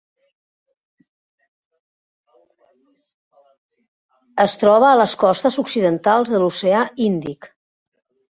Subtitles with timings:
[4.45, 6.81] Es troba a les costes occidentals de l'Oceà
[7.11, 7.49] Índic: